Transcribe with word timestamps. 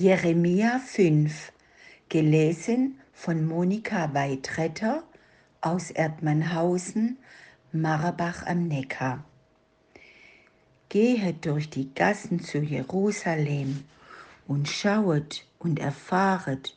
Jeremia 0.00 0.78
5, 0.78 1.50
gelesen 2.08 3.00
von 3.12 3.44
Monika 3.44 4.14
Weitretter 4.14 5.02
aus 5.60 5.90
Erdmannhausen, 5.90 7.18
Marbach 7.72 8.46
am 8.46 8.68
Neckar. 8.68 9.24
Gehet 10.88 11.44
durch 11.44 11.68
die 11.68 11.92
Gassen 11.92 12.38
zu 12.44 12.58
Jerusalem 12.58 13.82
und 14.46 14.68
schauet 14.68 15.44
und 15.58 15.80
erfahret 15.80 16.76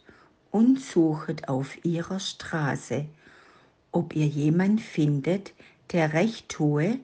und 0.50 0.82
suchet 0.82 1.48
auf 1.48 1.78
ihrer 1.86 2.20
Straße, 2.20 3.06
ob 3.92 4.16
ihr 4.16 4.26
jemand 4.26 4.82
findet, 4.82 5.54
der 5.92 6.14
recht 6.14 6.50
tue 6.50 6.98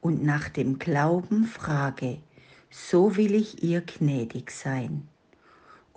und 0.00 0.22
nach 0.22 0.50
dem 0.50 0.78
Glauben 0.78 1.46
frage, 1.46 2.18
so 2.70 3.16
will 3.16 3.34
ich 3.34 3.64
ihr 3.64 3.80
gnädig 3.80 4.52
sein. 4.52 5.08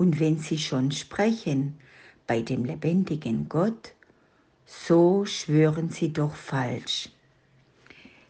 Und 0.02 0.20
wenn 0.20 0.40
sie 0.40 0.58
schon 0.58 0.92
sprechen 0.92 1.78
bei 2.26 2.42
dem 2.42 2.66
lebendigen 2.66 3.48
Gott, 3.48 3.94
so 4.66 5.26
schwören 5.28 5.92
sie 5.92 6.12
doch 6.12 6.34
falsch. 6.34 7.10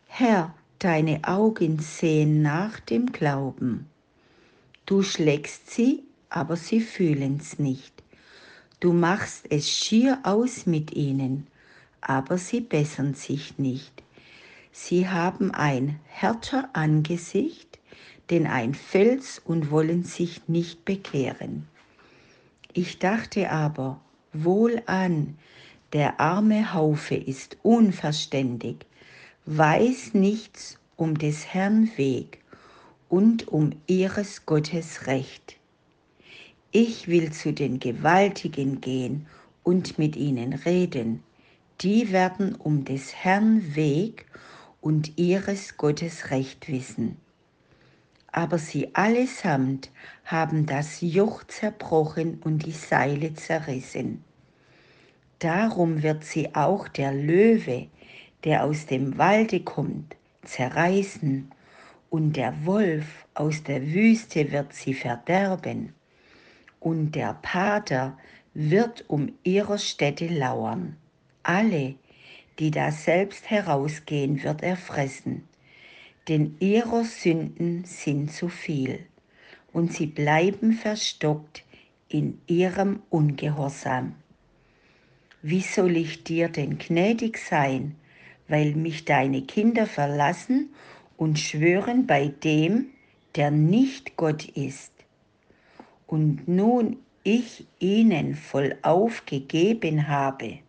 Herr, 0.08 0.54
deine 0.80 1.24
Augen 1.24 1.80
sehen 1.80 2.42
nach 2.42 2.82
dem 2.82 3.14
Glauben. 3.14 3.88
Du 4.86 5.02
schlägst 5.02 5.72
sie, 5.72 6.04
aber 6.30 6.58
sie 6.58 6.82
fühlen's 6.82 7.58
nicht. 7.58 8.04
Du 8.82 8.92
machst 8.92 9.46
es 9.50 9.70
schier 9.70 10.20
aus 10.24 10.66
mit 10.66 10.92
ihnen, 10.94 11.48
aber 12.02 12.38
sie 12.38 12.60
bessern 12.60 13.14
sich 13.14 13.58
nicht. 13.58 14.04
Sie 14.74 15.08
haben 15.08 15.52
ein 15.52 16.02
härter 16.08 16.70
Angesicht, 16.74 17.71
denn 18.30 18.48
ein 18.48 18.74
Fels 18.74 19.40
und 19.44 19.72
wollen 19.72 20.04
sich 20.04 20.48
nicht 20.48 20.86
bekehren. 20.86 21.68
Ich 22.74 23.00
dachte 23.00 23.50
aber, 23.50 24.00
wohlan, 24.34 25.38
der 25.94 26.20
arme 26.22 26.74
Haufe 26.74 27.16
ist 27.16 27.58
unverständig, 27.64 28.86
weiß 29.46 30.14
nichts 30.14 30.80
um 30.96 31.18
des 31.18 31.48
Herrn 31.48 31.90
Weg 31.98 32.40
und 33.10 33.50
um 33.50 33.72
ihres 33.88 34.46
Gottes 34.46 35.08
Recht. 35.08 35.58
Ich 36.72 37.10
will 37.10 37.34
zu 37.34 37.52
den 37.52 37.80
Gewaltigen 37.80 38.80
gehen 38.80 39.28
und 39.64 40.00
mit 40.00 40.16
ihnen 40.16 40.54
reden, 40.54 41.24
die 41.82 42.14
werden 42.14 42.56
um 42.56 42.86
des 42.86 43.14
Herrn 43.14 43.76
Weg 43.76 44.26
und 44.80 45.18
ihres 45.18 45.76
Gottes 45.76 46.32
Recht 46.32 46.70
wissen 46.70 47.18
aber 48.32 48.58
sie 48.58 48.96
allesamt 48.96 49.92
haben 50.26 50.66
das 50.66 51.02
Joch 51.02 51.44
zerbrochen 51.46 52.40
und 52.44 52.66
die 52.66 52.72
Seile 52.72 53.34
zerrissen. 53.34 54.24
Darum 55.40 56.04
wird 56.04 56.24
sie 56.24 56.56
auch 56.56 56.88
der 56.88 57.14
Löwe, 57.14 57.88
der 58.44 58.64
aus 58.64 58.86
dem 58.86 59.18
Walde 59.18 59.62
kommt, 59.62 60.16
zerreißen, 60.44 61.52
und 62.10 62.36
der 62.36 62.66
Wolf 62.66 63.26
aus 63.34 63.64
der 63.64 63.82
Wüste 63.88 64.52
wird 64.52 64.74
sie 64.74 64.94
verderben, 64.94 65.94
und 66.80 67.14
der 67.16 67.38
Pater 67.42 68.18
wird 68.54 69.06
um 69.08 69.32
ihrer 69.44 69.78
Stätte 69.78 70.28
lauern. 70.28 70.98
Alle, 71.44 71.96
die 72.60 72.70
da 72.70 72.92
selbst 72.92 73.50
herausgehen, 73.50 74.44
wird 74.44 74.62
er 74.62 74.76
fressen 74.76 75.48
denn 76.28 76.56
ihrer 76.60 77.04
Sünden 77.04 77.84
sind 77.86 78.32
zu 78.32 78.48
viel 78.48 79.06
und 79.74 79.94
sie 79.94 80.08
bleiben 80.08 80.74
verstockt 80.74 81.64
in 82.10 82.40
ihrem 82.48 83.02
Ungehorsam. 83.10 84.16
Wie 85.42 85.62
soll 85.62 85.98
ich 85.98 86.24
dir 86.24 86.50
denn 86.50 86.78
gnädig 86.78 87.38
sein, 87.38 87.96
weil 88.48 88.76
mich 88.76 89.06
deine 89.06 89.42
Kinder 89.42 89.88
verlassen 89.88 90.70
und 91.18 91.40
schwören 91.40 92.06
bei 92.06 92.28
dem, 92.28 92.88
der 93.36 93.50
nicht 93.50 94.18
Gott 94.18 94.46
ist? 94.46 94.92
Und 96.06 96.48
nun 96.48 96.98
ich 97.24 97.66
ihnen 97.80 98.36
voll 98.36 98.78
aufgegeben 98.82 100.08
habe, 100.08 100.60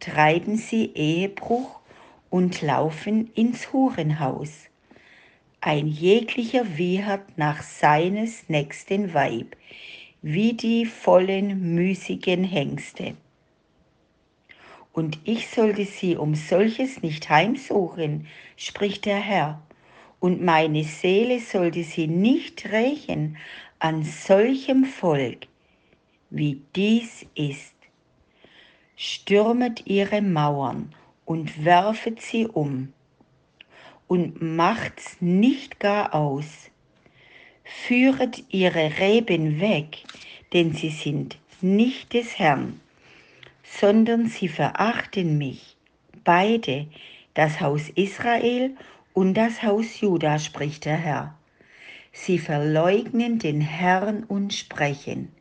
treiben 0.00 0.56
sie 0.56 0.92
Ehebruch 0.94 1.80
und 2.28 2.60
laufen 2.60 3.30
ins 3.34 3.72
Hurenhaus. 3.72 4.68
Ein 5.66 5.88
jeglicher 5.88 6.78
wiehert 6.78 7.38
nach 7.38 7.60
seines 7.60 8.48
nächsten 8.48 9.14
Weib, 9.14 9.56
wie 10.22 10.52
die 10.52 10.86
vollen 10.86 11.74
müßigen 11.74 12.44
Hengste. 12.44 13.16
Und 14.92 15.18
ich 15.24 15.48
sollte 15.48 15.84
sie 15.84 16.14
um 16.16 16.36
solches 16.36 17.02
nicht 17.02 17.28
heimsuchen, 17.28 18.28
spricht 18.56 19.06
der 19.06 19.16
Herr, 19.16 19.60
und 20.20 20.40
meine 20.40 20.84
Seele 20.84 21.40
sollte 21.40 21.82
sie 21.82 22.06
nicht 22.06 22.70
rächen 22.70 23.36
an 23.80 24.04
solchem 24.04 24.84
Volk, 24.84 25.48
wie 26.30 26.62
dies 26.76 27.26
ist. 27.34 27.74
Stürmet 28.94 29.84
ihre 29.88 30.22
Mauern 30.22 30.94
und 31.24 31.64
werfet 31.64 32.22
sie 32.22 32.46
um 32.46 32.92
und 34.08 34.40
macht's 34.40 35.16
nicht 35.20 35.80
gar 35.80 36.14
aus. 36.14 36.70
Führet 37.64 38.44
ihre 38.50 38.98
Reben 38.98 39.60
weg, 39.60 40.04
denn 40.52 40.72
sie 40.72 40.90
sind 40.90 41.38
nicht 41.60 42.12
des 42.12 42.38
Herrn, 42.38 42.80
sondern 43.64 44.28
sie 44.28 44.48
verachten 44.48 45.38
mich, 45.38 45.76
beide, 46.24 46.86
das 47.34 47.60
Haus 47.60 47.88
Israel 47.90 48.76
und 49.12 49.34
das 49.34 49.62
Haus 49.62 50.00
Juda, 50.00 50.38
spricht 50.38 50.84
der 50.84 50.96
Herr. 50.96 51.38
Sie 52.12 52.38
verleugnen 52.38 53.38
den 53.38 53.60
Herrn 53.60 54.24
und 54.24 54.54
sprechen, 54.54 55.32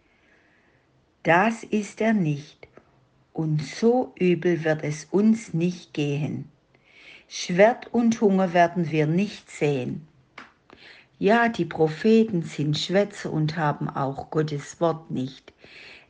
das 1.23 1.63
ist 1.63 2.01
er 2.01 2.13
nicht, 2.13 2.67
und 3.33 3.63
so 3.63 4.13
übel 4.19 4.63
wird 4.63 4.83
es 4.83 5.05
uns 5.05 5.53
nicht 5.53 5.93
gehen. 5.93 6.51
Schwert 7.27 7.87
und 7.93 8.21
Hunger 8.21 8.53
werden 8.53 8.91
wir 8.91 9.07
nicht 9.07 9.49
sehen. 9.49 10.07
Ja, 11.17 11.49
die 11.49 11.65
Propheten 11.65 12.43
sind 12.43 12.77
Schwätzer 12.77 13.31
und 13.31 13.57
haben 13.57 13.89
auch 13.89 14.29
Gottes 14.29 14.79
Wort 14.79 15.09
nicht. 15.09 15.53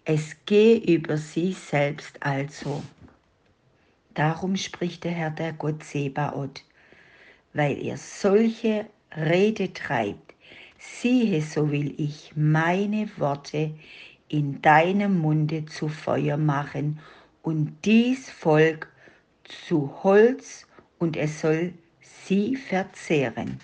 Es 0.04 0.36
gehe 0.46 0.78
über 0.78 1.18
sie 1.18 1.54
selbst 1.54 2.22
also. 2.22 2.84
Darum 4.14 4.56
spricht 4.56 5.04
der 5.04 5.12
Herr 5.12 5.32
der 5.32 5.54
Gott 5.54 5.84
Sebaoth, 5.84 6.64
weil 7.54 7.78
ihr 7.78 7.98
solche 7.98 8.88
Rede 9.16 9.72
treibt, 9.74 10.34
siehe, 10.78 11.42
so 11.42 11.72
will 11.72 11.94
ich 11.98 12.34
meine 12.36 13.10
Worte 13.18 13.72
in 14.28 14.62
deinem 14.62 15.20
Munde 15.20 15.66
zu 15.66 15.88
Feuer 15.88 16.38
machen 16.38 17.00
und 17.42 17.78
dies 17.86 18.30
Volk 18.30 18.92
zu 19.44 20.04
Holz 20.04 20.66
und 21.00 21.18
es 21.18 21.42
soll 21.42 21.74
sie 22.02 22.56
verzehren. 22.56 23.60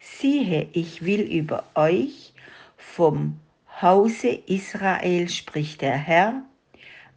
Siehe, 0.00 0.68
ich 0.72 1.04
will 1.04 1.22
über 1.22 1.64
euch 1.74 2.32
vom 2.76 3.38
Hause 3.82 4.28
Israel, 4.46 5.28
spricht 5.28 5.82
der 5.82 5.96
Herr, 5.96 6.42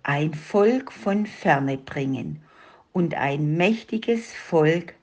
ein 0.03 0.33
Volk 0.33 0.91
von 0.91 1.25
ferne 1.25 1.77
bringen 1.77 2.41
und 2.91 3.13
ein 3.13 3.55
mächtiges 3.55 4.33
Volk, 4.33 4.95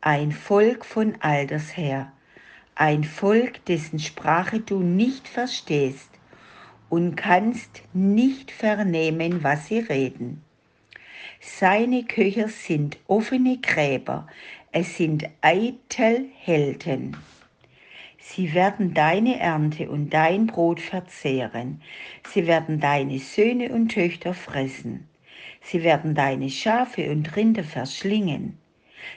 ein 0.00 0.32
Volk 0.32 0.84
von 0.84 1.16
alters 1.20 1.76
her, 1.76 2.12
ein 2.74 3.04
Volk, 3.04 3.64
dessen 3.64 3.98
Sprache 3.98 4.60
du 4.60 4.80
nicht 4.80 5.28
verstehst 5.28 6.10
und 6.88 7.16
kannst 7.16 7.82
nicht 7.92 8.50
vernehmen, 8.50 9.42
was 9.42 9.66
sie 9.66 9.78
reden. 9.78 10.44
Seine 11.44 12.04
Köcher 12.04 12.46
sind 12.46 12.98
offene 13.08 13.58
Gräber, 13.58 14.28
es 14.70 14.96
sind 14.96 15.28
eitel 15.40 16.28
Helden. 16.38 17.16
Sie 18.16 18.54
werden 18.54 18.94
deine 18.94 19.40
Ernte 19.40 19.90
und 19.90 20.10
dein 20.10 20.46
Brot 20.46 20.80
verzehren. 20.80 21.82
Sie 22.32 22.46
werden 22.46 22.78
deine 22.78 23.18
Söhne 23.18 23.72
und 23.72 23.88
Töchter 23.88 24.34
fressen. 24.34 25.08
Sie 25.62 25.82
werden 25.82 26.14
deine 26.14 26.48
Schafe 26.48 27.10
und 27.10 27.34
Rinder 27.34 27.64
verschlingen. 27.64 28.56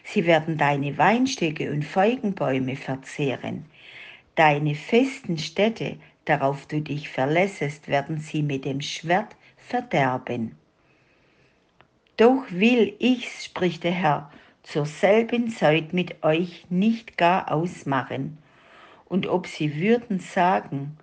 Sie 0.03 0.25
werden 0.25 0.57
deine 0.57 0.97
Weinstöcke 0.97 1.71
und 1.71 1.85
Feigenbäume 1.85 2.75
verzehren. 2.75 3.65
Deine 4.33 4.73
festen 4.73 5.37
Städte, 5.37 5.97
darauf 6.25 6.65
du 6.65 6.81
dich 6.81 7.07
verlässest, 7.07 7.87
werden 7.87 8.19
sie 8.19 8.41
mit 8.41 8.65
dem 8.65 8.81
Schwert 8.81 9.35
verderben. 9.57 10.55
Doch 12.17 12.43
will 12.49 12.95
ich's, 12.99 13.45
spricht 13.45 13.83
der 13.83 13.91
Herr, 13.91 14.31
zur 14.63 14.85
selben 14.85 15.49
Zeit 15.49 15.93
mit 15.93 16.23
euch 16.23 16.65
nicht 16.69 17.17
gar 17.17 17.51
ausmachen. 17.51 18.37
Und 19.05 19.27
ob 19.27 19.47
sie 19.47 19.79
würden 19.79 20.19
sagen, 20.19 20.97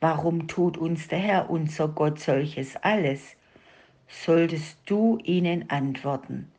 Warum 0.00 0.48
tut 0.48 0.78
uns 0.78 1.08
der 1.08 1.18
Herr, 1.18 1.50
unser 1.50 1.88
Gott, 1.88 2.18
solches 2.20 2.74
alles? 2.76 3.36
Solltest 4.08 4.78
du 4.86 5.18
ihnen 5.24 5.68
antworten, 5.68 6.50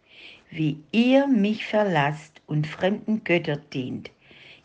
wie 0.52 0.78
ihr 0.92 1.26
mich 1.26 1.66
verlasst 1.66 2.40
und 2.46 2.68
fremden 2.68 3.24
Götter 3.24 3.58
dient, 3.58 4.12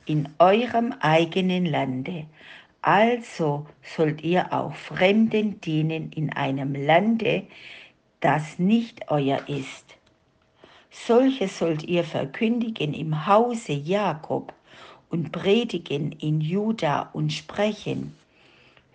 in 0.04 0.28
eurem 0.38 0.92
eigenen 1.00 1.64
Lande, 1.64 2.26
also 2.82 3.66
sollt 3.82 4.22
ihr 4.22 4.52
auch 4.52 4.74
Fremden 4.74 5.58
dienen 5.62 6.12
in 6.12 6.30
einem 6.34 6.74
Lande, 6.74 7.44
das 8.26 8.58
nicht 8.58 9.08
euer 9.08 9.48
ist. 9.48 9.94
Solches 10.90 11.60
sollt 11.60 11.84
ihr 11.84 12.02
verkündigen 12.02 12.92
im 12.92 13.28
Hause 13.28 13.72
Jakob 13.72 14.52
und 15.10 15.30
predigen 15.30 16.10
in 16.10 16.40
Juda 16.40 17.08
und 17.12 17.32
sprechen. 17.32 18.16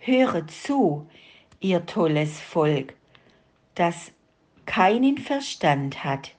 Höret 0.00 0.50
zu, 0.50 1.06
ihr 1.60 1.86
tolles 1.86 2.40
Volk, 2.40 2.92
das 3.74 4.12
keinen 4.66 5.16
Verstand 5.16 6.04
hat, 6.04 6.32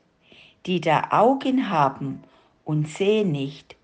die 0.67 0.79
da 0.79 1.07
Augen 1.09 1.71
haben 1.71 2.21
und 2.63 2.87
sehen 2.87 3.31
nicht, 3.31 3.75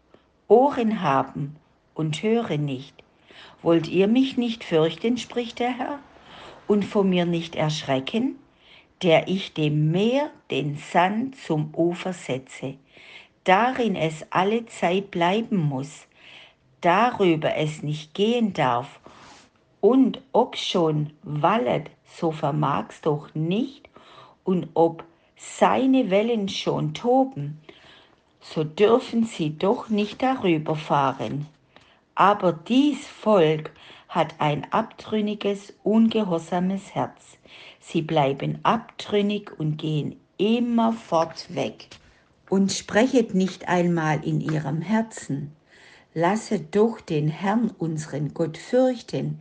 Ohren 0.47 1.01
haben 1.01 1.55
und 1.95 2.21
hören 2.21 2.63
nicht. 2.63 2.93
Wollt 3.63 3.87
ihr 3.87 4.07
mich 4.07 4.37
nicht 4.37 4.63
fürchten, 4.63 5.17
spricht 5.17 5.57
der 5.57 5.75
Herr, 5.75 5.99
und 6.67 6.85
vor 6.85 7.03
mir 7.03 7.25
nicht 7.25 7.55
erschrecken, 7.55 8.35
der 9.01 9.27
ich 9.27 9.53
dem 9.53 9.91
Meer 9.91 10.29
den 10.51 10.77
Sand 10.77 11.35
zum 11.37 11.73
Ufer 11.75 12.13
setze, 12.13 12.75
darin 13.43 13.95
es 13.95 14.25
alle 14.29 14.65
Zeit 14.65 15.11
bleiben 15.11 15.57
muss, 15.57 16.07
darüber 16.81 17.55
es 17.55 17.81
nicht 17.81 18.13
gehen 18.13 18.53
darf, 18.53 18.99
und 19.81 20.21
ob 20.33 20.57
schon 20.57 21.11
wallet, 21.23 21.89
so 22.05 22.31
vermag's 22.31 23.01
doch 23.01 23.33
nicht, 23.33 23.87
und 24.43 24.67
ob 24.73 25.05
seine 25.37 26.09
Wellen 26.09 26.49
schon 26.49 26.93
toben, 26.93 27.61
so 28.41 28.63
dürfen 28.63 29.23
sie 29.23 29.57
doch 29.57 29.89
nicht 29.89 30.21
darüber 30.21 30.75
fahren. 30.75 31.47
Aber 32.15 32.51
dies 32.51 33.07
Volk 33.07 33.71
hat 34.09 34.35
ein 34.39 34.65
abtrünniges, 34.73 35.73
ungehorsames 35.83 36.95
Herz. 36.95 37.37
Sie 37.79 38.01
bleiben 38.01 38.57
abtrünnig 38.63 39.51
und 39.57 39.77
gehen 39.77 40.19
immer 40.37 40.93
fortweg. 40.93 41.87
Und 42.49 42.71
sprechet 42.71 43.35
nicht 43.35 43.69
einmal 43.69 44.25
in 44.25 44.41
ihrem 44.41 44.81
Herzen, 44.81 45.51
lasset 46.15 46.75
doch 46.75 46.99
den 46.99 47.27
Herrn 47.27 47.69
unseren 47.77 48.33
Gott 48.33 48.57
fürchten, 48.57 49.39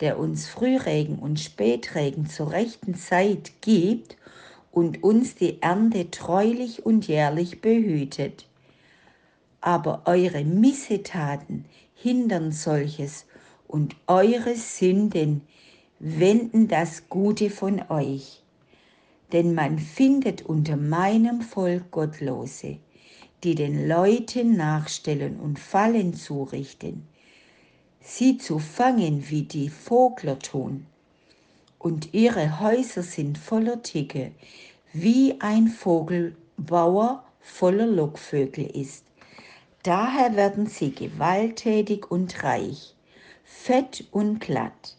der 0.00 0.18
uns 0.18 0.48
Frühregen 0.48 1.20
und 1.20 1.38
Spätregen 1.38 2.26
zur 2.26 2.50
rechten 2.50 2.96
Zeit 2.96 3.52
gibt 3.60 4.16
und 4.72 5.04
uns 5.04 5.36
die 5.36 5.62
Ernte 5.62 6.10
treulich 6.10 6.84
und 6.84 7.06
jährlich 7.06 7.60
behütet. 7.60 8.46
Aber 9.60 10.02
eure 10.06 10.42
Missetaten 10.42 11.64
hindern 11.94 12.50
solches 12.50 13.27
und 13.68 13.94
eure 14.06 14.56
Sünden 14.56 15.42
wenden 16.00 16.68
das 16.68 17.08
Gute 17.08 17.50
von 17.50 17.82
euch. 17.90 18.42
Denn 19.32 19.54
man 19.54 19.78
findet 19.78 20.42
unter 20.42 20.76
meinem 20.76 21.42
Volk 21.42 21.90
Gottlose, 21.90 22.78
die 23.44 23.54
den 23.54 23.86
Leuten 23.86 24.56
nachstellen 24.56 25.38
und 25.38 25.58
Fallen 25.58 26.14
zurichten, 26.14 27.06
sie 28.00 28.38
zu 28.38 28.58
fangen, 28.58 29.28
wie 29.28 29.42
die 29.42 29.68
Vogler 29.68 30.38
tun. 30.38 30.86
Und 31.78 32.14
ihre 32.14 32.60
Häuser 32.60 33.02
sind 33.02 33.38
voller 33.38 33.82
Ticke, 33.82 34.32
wie 34.92 35.40
ein 35.40 35.68
Vogelbauer 35.68 37.22
voller 37.40 37.86
Lockvögel 37.86 38.66
ist. 38.66 39.04
Daher 39.82 40.34
werden 40.34 40.66
sie 40.66 40.90
gewalttätig 40.90 42.10
und 42.10 42.42
reich, 42.42 42.94
fett 43.50 44.04
und 44.10 44.40
glatt. 44.40 44.94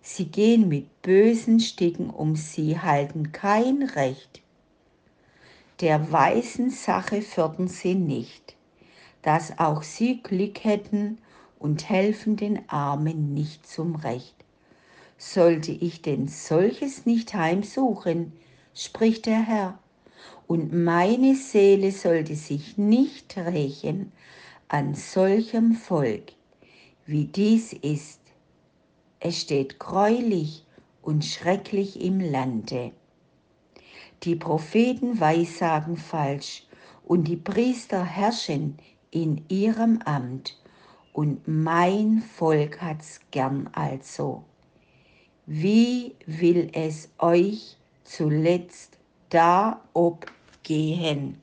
Sie 0.00 0.26
gehen 0.26 0.68
mit 0.68 1.02
bösen 1.02 1.58
Sticken 1.58 2.10
um, 2.10 2.36
sie 2.36 2.78
halten 2.78 3.32
kein 3.32 3.82
Recht. 3.82 4.40
Der 5.80 6.10
weisen 6.12 6.70
Sache 6.70 7.22
fördern 7.22 7.68
sie 7.68 7.94
nicht, 7.94 8.54
dass 9.22 9.58
auch 9.58 9.82
sie 9.82 10.22
Glück 10.22 10.64
hätten 10.64 11.18
und 11.58 11.90
helfen 11.90 12.36
den 12.36 12.68
Armen 12.68 13.34
nicht 13.34 13.66
zum 13.66 13.96
Recht. 13.96 14.36
Sollte 15.18 15.72
ich 15.72 16.00
denn 16.00 16.28
solches 16.28 17.04
nicht 17.04 17.34
heimsuchen, 17.34 18.32
spricht 18.74 19.26
der 19.26 19.42
Herr, 19.42 19.78
und 20.46 20.72
meine 20.72 21.34
Seele 21.34 21.90
sollte 21.90 22.36
sich 22.36 22.78
nicht 22.78 23.36
rächen 23.36 24.12
an 24.68 24.94
solchem 24.94 25.74
Volk, 25.74 26.32
wie 27.08 27.24
dies 27.24 27.72
ist. 27.72 28.20
Es 29.18 29.40
steht 29.40 29.78
greulich 29.78 30.66
und 31.00 31.24
schrecklich 31.24 32.02
im 32.02 32.20
Lande. 32.20 32.92
Die 34.24 34.36
Propheten 34.36 35.18
weissagen 35.18 35.96
falsch 35.96 36.66
und 37.06 37.24
die 37.24 37.38
Priester 37.38 38.04
herrschen 38.04 38.76
in 39.10 39.42
ihrem 39.48 40.02
Amt 40.04 40.62
und 41.14 41.48
mein 41.48 42.22
Volk 42.36 42.82
hat's 42.82 43.20
gern 43.30 43.70
also. 43.72 44.44
Wie 45.46 46.14
will 46.26 46.68
es 46.74 47.08
euch 47.18 47.78
zuletzt 48.04 48.98
da 49.30 49.80
obgehen? 49.94 51.40